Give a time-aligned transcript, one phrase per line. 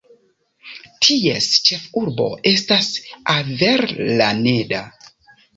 [1.07, 2.89] Ties ĉefurbo estas
[3.37, 4.85] Avellaneda.